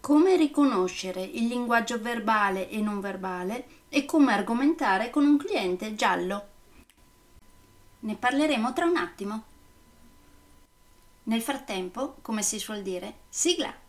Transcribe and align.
come 0.00 0.36
riconoscere 0.36 1.22
il 1.22 1.46
linguaggio 1.46 2.00
verbale 2.00 2.68
e 2.68 2.80
non 2.80 3.00
verbale 3.00 3.66
e 3.88 4.04
come 4.04 4.32
argomentare 4.32 5.10
con 5.10 5.26
un 5.26 5.36
cliente 5.36 5.94
giallo. 5.94 6.48
Ne 8.00 8.16
parleremo 8.16 8.72
tra 8.72 8.86
un 8.86 8.96
attimo. 8.96 9.44
Nel 11.24 11.42
frattempo, 11.42 12.16
come 12.22 12.42
si 12.42 12.58
suol 12.58 12.82
dire, 12.82 13.18
sigla! 13.28 13.88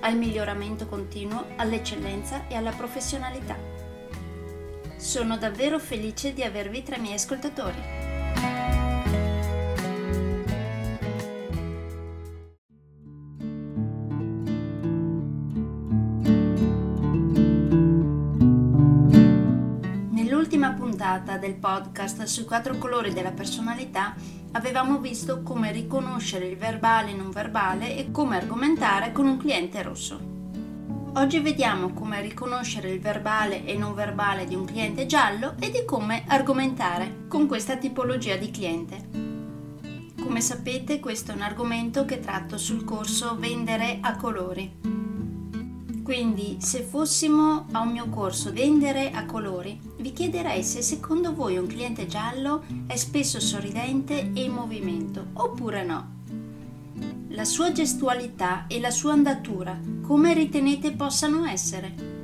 al 0.00 0.16
miglioramento 0.16 0.86
continuo, 0.86 1.46
all'eccellenza 1.56 2.46
e 2.48 2.54
alla 2.54 2.72
professionalità. 2.72 3.56
Sono 4.96 5.36
davvero 5.38 5.78
felice 5.78 6.32
di 6.32 6.42
avervi 6.42 6.82
tra 6.82 6.96
i 6.96 7.00
miei 7.00 7.14
ascoltatori. 7.14 7.99
Puntata 21.10 21.38
del 21.38 21.54
podcast 21.54 22.22
sui 22.22 22.44
quattro 22.44 22.78
colori 22.78 23.12
della 23.12 23.32
personalità 23.32 24.14
avevamo 24.52 24.98
visto 24.98 25.42
come 25.42 25.72
riconoscere 25.72 26.46
il 26.46 26.56
verbale 26.56 27.10
e 27.10 27.14
non 27.14 27.30
verbale 27.30 27.96
e 27.96 28.12
come 28.12 28.36
argomentare 28.36 29.10
con 29.10 29.26
un 29.26 29.36
cliente 29.36 29.82
rosso. 29.82 30.20
Oggi 31.14 31.40
vediamo 31.40 31.92
come 31.92 32.20
riconoscere 32.20 32.90
il 32.90 33.00
verbale 33.00 33.64
e 33.64 33.76
non 33.76 33.92
verbale 33.94 34.44
di 34.44 34.54
un 34.54 34.64
cliente 34.64 35.06
giallo 35.06 35.54
e 35.58 35.72
di 35.72 35.84
come 35.84 36.22
argomentare 36.28 37.26
con 37.26 37.48
questa 37.48 37.76
tipologia 37.76 38.36
di 38.36 38.52
cliente. 38.52 39.08
Come 40.22 40.40
sapete 40.40 41.00
questo 41.00 41.32
è 41.32 41.34
un 41.34 41.42
argomento 41.42 42.04
che 42.04 42.20
tratto 42.20 42.56
sul 42.56 42.84
corso 42.84 43.36
Vendere 43.36 43.98
a 44.00 44.14
colori 44.14 44.90
quindi, 46.10 46.56
se 46.58 46.82
fossimo 46.82 47.66
a 47.70 47.82
un 47.82 47.92
mio 47.92 48.08
corso 48.08 48.52
vendere 48.52 49.12
a 49.12 49.24
colori, 49.26 49.78
vi 50.00 50.12
chiederei 50.12 50.62
se 50.64 50.82
secondo 50.82 51.34
voi 51.34 51.58
un 51.58 51.66
cliente 51.66 52.06
giallo 52.06 52.64
è 52.86 52.96
spesso 52.96 53.38
sorridente 53.38 54.30
e 54.32 54.42
in 54.42 54.52
movimento, 54.52 55.26
oppure 55.34 55.84
no. 55.84 56.18
La 57.28 57.44
sua 57.44 57.70
gestualità 57.70 58.66
e 58.66 58.80
la 58.80 58.90
sua 58.90 59.12
andatura, 59.12 59.78
come 60.02 60.34
ritenete 60.34 60.92
possano 60.92 61.44
essere? 61.44 62.18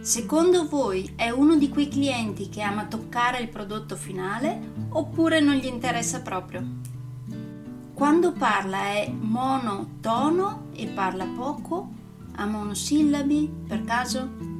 Secondo 0.00 0.68
voi 0.68 1.12
è 1.16 1.30
uno 1.30 1.56
di 1.56 1.70
quei 1.70 1.88
clienti 1.88 2.48
che 2.48 2.60
ama 2.60 2.84
toccare 2.84 3.38
il 3.38 3.48
prodotto 3.48 3.96
finale 3.96 4.72
oppure 4.90 5.40
non 5.40 5.54
gli 5.54 5.66
interessa 5.66 6.20
proprio? 6.20 6.62
Quando 7.94 8.32
parla 8.32 8.78
è 8.78 9.08
monotono 9.08 10.66
e 10.74 10.88
parla 10.88 11.24
poco 11.24 11.88
a 12.34 12.44
monosillabi, 12.44 13.50
per 13.66 13.84
caso? 13.84 14.53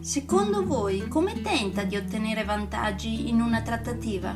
Secondo 0.00 0.64
voi, 0.64 1.08
come 1.08 1.42
tenta 1.42 1.82
di 1.82 1.96
ottenere 1.96 2.44
vantaggi 2.44 3.28
in 3.28 3.40
una 3.40 3.62
trattativa? 3.62 4.32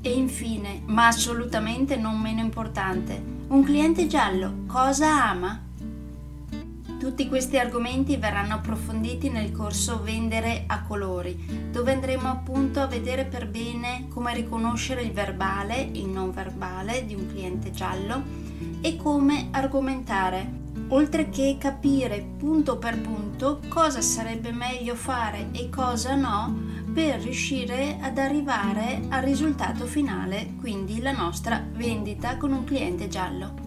E 0.00 0.10
infine, 0.10 0.82
ma 0.86 1.06
assolutamente 1.06 1.94
non 1.94 2.20
meno 2.20 2.40
importante, 2.40 3.22
un 3.46 3.62
cliente 3.62 4.08
giallo 4.08 4.64
cosa 4.66 5.30
ama? 5.30 5.62
Tutti 6.98 7.28
questi 7.28 7.58
argomenti 7.58 8.16
verranno 8.16 8.54
approfonditi 8.54 9.30
nel 9.30 9.52
corso 9.52 10.02
Vendere 10.02 10.64
a 10.66 10.82
colori, 10.82 11.68
dove 11.70 11.92
andremo 11.92 12.28
appunto 12.28 12.80
a 12.80 12.86
vedere 12.86 13.24
per 13.24 13.48
bene 13.48 14.08
come 14.08 14.34
riconoscere 14.34 15.02
il 15.02 15.12
verbale, 15.12 15.80
il 15.80 16.08
non 16.08 16.32
verbale 16.32 17.06
di 17.06 17.14
un 17.14 17.28
cliente 17.28 17.70
giallo 17.70 18.20
e 18.80 18.96
come 18.96 19.46
argomentare 19.52 20.61
oltre 20.92 21.28
che 21.30 21.56
capire 21.58 22.24
punto 22.38 22.76
per 22.76 23.00
punto 23.00 23.60
cosa 23.68 24.00
sarebbe 24.00 24.52
meglio 24.52 24.94
fare 24.94 25.48
e 25.52 25.68
cosa 25.68 26.14
no 26.14 26.70
per 26.92 27.20
riuscire 27.20 27.98
ad 28.00 28.18
arrivare 28.18 29.02
al 29.08 29.22
risultato 29.22 29.86
finale, 29.86 30.54
quindi 30.60 31.00
la 31.00 31.12
nostra 31.12 31.64
vendita 31.72 32.36
con 32.36 32.52
un 32.52 32.64
cliente 32.64 33.08
giallo. 33.08 33.60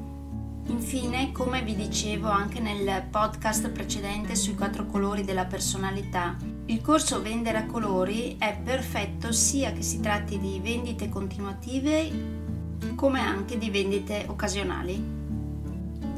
Infine, 0.67 1.31
come 1.31 1.61
vi 1.63 1.75
dicevo 1.75 2.29
anche 2.29 2.59
nel 2.59 3.03
podcast 3.09 3.69
precedente 3.69 4.35
sui 4.35 4.55
quattro 4.55 4.85
colori 4.85 5.23
della 5.23 5.45
personalità, 5.45 6.37
il 6.65 6.81
corso 6.81 7.21
Vendere 7.21 7.59
a 7.59 7.65
colori 7.65 8.35
è 8.37 8.55
perfetto 8.63 9.31
sia 9.31 9.71
che 9.71 9.81
si 9.81 9.99
tratti 9.99 10.39
di 10.39 10.59
vendite 10.61 11.09
continuative 11.09 12.43
come 12.95 13.19
anche 13.19 13.57
di 13.57 13.69
vendite 13.69 14.25
occasionali. 14.27 15.14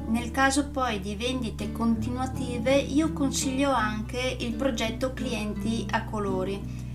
Nel 0.07 0.31
caso 0.31 0.69
poi 0.69 0.99
di 1.01 1.15
vendite 1.15 1.71
continuative 1.71 2.75
io 2.75 3.11
consiglio 3.11 3.71
anche 3.71 4.37
il 4.39 4.53
progetto 4.53 5.13
clienti 5.13 5.85
a 5.89 6.05
colori 6.05 6.85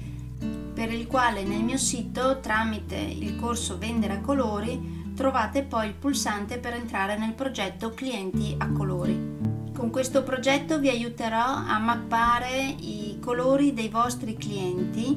per 0.72 0.90
il 0.90 1.06
quale 1.06 1.44
nel 1.44 1.62
mio 1.62 1.76
sito 1.76 2.40
tramite 2.40 2.96
il 2.96 3.36
corso 3.36 3.76
vendere 3.76 4.14
a 4.14 4.20
colori 4.20 5.12
trovate 5.14 5.62
poi 5.62 5.88
il 5.88 5.94
pulsante 5.94 6.58
per 6.58 6.72
entrare 6.72 7.18
nel 7.18 7.34
progetto 7.34 7.90
clienti 7.90 8.54
a 8.56 8.70
colori. 8.70 9.60
Con 9.74 9.90
questo 9.90 10.22
progetto 10.22 10.78
vi 10.78 10.88
aiuterò 10.88 11.44
a 11.44 11.78
mappare 11.78 12.74
i 12.78 13.18
colori 13.20 13.74
dei 13.74 13.88
vostri 13.88 14.36
clienti 14.36 15.16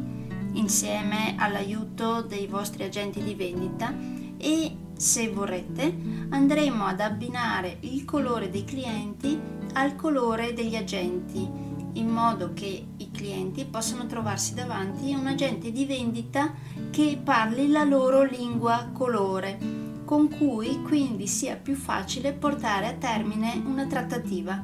insieme 0.54 1.36
all'aiuto 1.38 2.22
dei 2.22 2.48
vostri 2.48 2.84
agenti 2.84 3.24
di 3.24 3.36
vendita 3.36 3.94
e 4.38 4.78
se 4.96 5.30
vorrete, 5.30 5.96
andremo 6.30 6.86
ad 6.86 7.00
abbinare 7.00 7.78
il 7.82 8.06
colore 8.06 8.50
dei 8.50 8.64
clienti 8.64 9.40
al 9.74 9.96
colore 9.96 10.54
degli 10.54 10.76
agenti, 10.76 11.48
in 11.94 12.08
modo 12.08 12.54
che 12.54 12.88
i 12.98 13.12
clienti 13.12 13.66
possano 13.66 14.06
trovarsi 14.06 14.54
davanti 14.54 15.14
a 15.14 15.18
un 15.18 15.28
agente 15.28 15.72
di 15.72 15.86
vendita 15.86 16.54
che 16.92 17.20
parli 17.22 17.70
la 17.70 17.84
loro 17.84 18.24
lingua 18.24 18.90
colore, 18.94 19.58
con 20.06 20.30
cui 20.30 20.82
quindi 20.82 21.28
sia 21.28 21.56
più 21.56 21.76
facile 21.76 22.34
portare 22.34 22.88
a 22.88 22.94
termine 22.94 23.62
una 23.66 23.86
trattativa. 23.86 24.64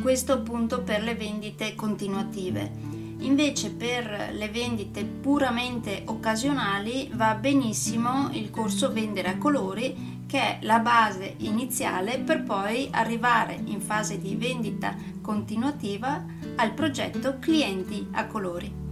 Questo 0.00 0.32
appunto 0.32 0.82
per 0.82 1.02
le 1.02 1.14
vendite 1.14 1.74
continuative. 1.74 3.01
Invece 3.22 3.70
per 3.70 4.30
le 4.32 4.48
vendite 4.48 5.04
puramente 5.04 6.02
occasionali 6.06 7.08
va 7.14 7.34
benissimo 7.34 8.28
il 8.32 8.50
corso 8.50 8.92
Vendere 8.92 9.28
a 9.28 9.38
colori 9.38 10.24
che 10.26 10.38
è 10.38 10.58
la 10.62 10.80
base 10.80 11.34
iniziale 11.38 12.18
per 12.18 12.42
poi 12.42 12.88
arrivare 12.90 13.60
in 13.64 13.80
fase 13.80 14.18
di 14.18 14.34
vendita 14.34 14.96
continuativa 15.20 16.24
al 16.56 16.72
progetto 16.72 17.38
Clienti 17.38 18.08
a 18.12 18.26
colori. 18.26 18.91